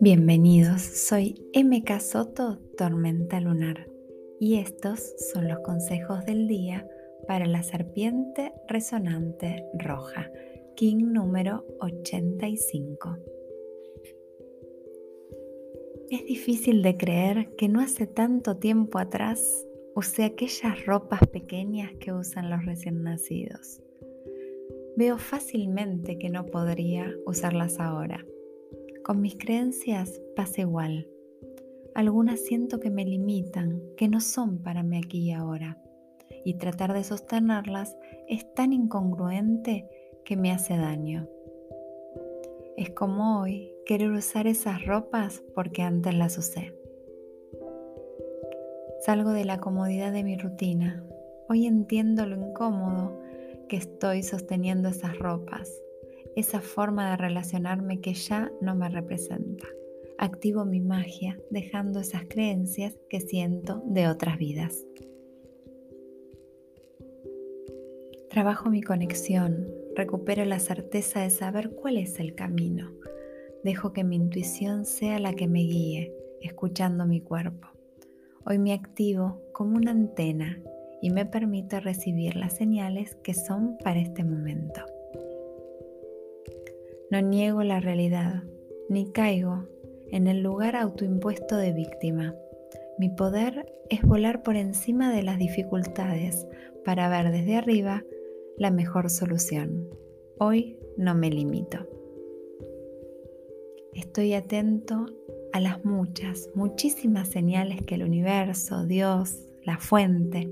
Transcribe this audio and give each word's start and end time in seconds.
Bienvenidos, 0.00 0.80
soy 0.80 1.50
MK 1.54 2.00
Soto, 2.00 2.58
Tormenta 2.78 3.40
Lunar, 3.40 3.86
y 4.38 4.58
estos 4.58 5.14
son 5.32 5.48
los 5.48 5.58
consejos 5.60 6.24
del 6.24 6.48
día 6.48 6.88
para 7.28 7.46
la 7.46 7.62
serpiente 7.62 8.52
resonante 8.66 9.66
roja, 9.74 10.30
King 10.74 11.12
número 11.12 11.66
85. 11.80 13.18
Es 16.10 16.24
difícil 16.24 16.82
de 16.82 16.96
creer 16.96 17.54
que 17.56 17.68
no 17.68 17.80
hace 17.80 18.06
tanto 18.06 18.56
tiempo 18.56 18.98
atrás 18.98 19.66
usé 19.94 20.24
aquellas 20.24 20.86
ropas 20.86 21.20
pequeñas 21.26 21.92
que 22.00 22.12
usan 22.12 22.48
los 22.48 22.64
recién 22.64 23.02
nacidos. 23.02 23.80
Veo 24.96 25.18
fácilmente 25.18 26.18
que 26.18 26.30
no 26.30 26.46
podría 26.46 27.14
usarlas 27.26 27.78
ahora 27.78 28.24
con 29.02 29.20
mis 29.20 29.36
creencias 29.36 30.22
pasa 30.36 30.60
igual. 30.60 31.08
Algunas 31.94 32.40
siento 32.40 32.78
que 32.78 32.90
me 32.90 33.04
limitan, 33.04 33.82
que 33.96 34.08
no 34.08 34.20
son 34.20 34.58
para 34.58 34.82
mí 34.82 34.98
aquí 34.98 35.18
y 35.18 35.32
ahora. 35.32 35.82
Y 36.44 36.54
tratar 36.54 36.92
de 36.92 37.02
sostenerlas 37.02 37.96
es 38.28 38.54
tan 38.54 38.72
incongruente 38.72 39.88
que 40.24 40.36
me 40.36 40.52
hace 40.52 40.76
daño. 40.76 41.28
Es 42.76 42.90
como 42.90 43.40
hoy 43.40 43.72
querer 43.84 44.12
usar 44.12 44.46
esas 44.46 44.84
ropas 44.84 45.42
porque 45.54 45.82
antes 45.82 46.14
las 46.14 46.38
usé. 46.38 46.72
Salgo 49.00 49.30
de 49.30 49.44
la 49.44 49.58
comodidad 49.58 50.12
de 50.12 50.22
mi 50.22 50.36
rutina. 50.36 51.02
Hoy 51.48 51.66
entiendo 51.66 52.26
lo 52.26 52.36
incómodo 52.36 53.20
que 53.70 53.76
estoy 53.76 54.24
sosteniendo 54.24 54.88
esas 54.88 55.16
ropas 55.16 55.72
esa 56.34 56.60
forma 56.60 57.10
de 57.10 57.16
relacionarme 57.16 58.00
que 58.00 58.14
ya 58.14 58.50
no 58.60 58.74
me 58.74 58.88
representa. 58.88 59.66
Activo 60.18 60.64
mi 60.64 60.80
magia 60.80 61.38
dejando 61.50 62.00
esas 62.00 62.24
creencias 62.28 62.98
que 63.08 63.20
siento 63.20 63.80
de 63.86 64.08
otras 64.08 64.38
vidas. 64.38 64.84
Trabajo 68.28 68.70
mi 68.70 68.82
conexión, 68.82 69.68
recupero 69.94 70.44
la 70.44 70.58
certeza 70.58 71.20
de 71.20 71.30
saber 71.30 71.70
cuál 71.70 71.96
es 71.96 72.20
el 72.20 72.34
camino. 72.34 72.92
Dejo 73.64 73.92
que 73.92 74.04
mi 74.04 74.16
intuición 74.16 74.84
sea 74.84 75.18
la 75.20 75.32
que 75.34 75.46
me 75.46 75.60
guíe, 75.60 76.12
escuchando 76.40 77.06
mi 77.06 77.20
cuerpo. 77.20 77.68
Hoy 78.44 78.58
me 78.58 78.72
activo 78.72 79.40
como 79.52 79.76
una 79.76 79.90
antena 79.92 80.60
y 81.02 81.10
me 81.10 81.26
permito 81.26 81.80
recibir 81.80 82.36
las 82.36 82.54
señales 82.54 83.14
que 83.16 83.34
son 83.34 83.76
para 83.78 84.00
este 84.00 84.24
momento. 84.24 84.82
No 87.10 87.20
niego 87.22 87.62
la 87.62 87.80
realidad, 87.80 88.44
ni 88.88 89.10
caigo 89.10 89.64
en 90.10 90.26
el 90.26 90.42
lugar 90.42 90.76
autoimpuesto 90.76 91.56
de 91.56 91.72
víctima. 91.72 92.34
Mi 92.98 93.08
poder 93.08 93.66
es 93.88 94.02
volar 94.02 94.42
por 94.42 94.56
encima 94.56 95.12
de 95.12 95.22
las 95.22 95.38
dificultades 95.38 96.46
para 96.84 97.08
ver 97.08 97.32
desde 97.32 97.56
arriba 97.56 98.04
la 98.58 98.70
mejor 98.70 99.10
solución. 99.10 99.88
Hoy 100.38 100.78
no 100.96 101.14
me 101.14 101.30
limito. 101.30 101.78
Estoy 103.94 104.34
atento 104.34 105.06
a 105.52 105.60
las 105.60 105.84
muchas, 105.84 106.48
muchísimas 106.54 107.28
señales 107.28 107.82
que 107.82 107.96
el 107.96 108.04
universo, 108.04 108.84
Dios, 108.86 109.48
la 109.64 109.78
fuente, 109.78 110.48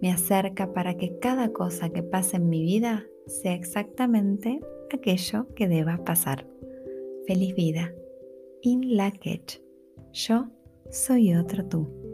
me 0.00 0.12
acerca 0.12 0.72
para 0.72 0.96
que 0.96 1.18
cada 1.18 1.52
cosa 1.52 1.90
que 1.90 2.02
pase 2.02 2.36
en 2.36 2.48
mi 2.48 2.62
vida 2.62 3.06
sea 3.26 3.54
exactamente 3.54 4.60
aquello 4.92 5.52
que 5.54 5.68
deba 5.68 6.04
pasar. 6.04 6.46
Feliz 7.26 7.54
vida. 7.54 7.92
In 8.62 8.96
la 8.96 9.12
Yo 10.12 10.48
soy 10.90 11.34
otro 11.34 11.66
tú. 11.66 12.07